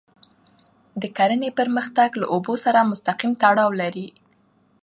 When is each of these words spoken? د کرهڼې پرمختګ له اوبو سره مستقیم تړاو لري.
د 1.01 1.03
کرهڼې 1.17 1.49
پرمختګ 1.59 2.09
له 2.21 2.25
اوبو 2.33 2.53
سره 2.65 2.89
مستقیم 2.91 3.31
تړاو 3.41 3.69
لري. 3.81 4.07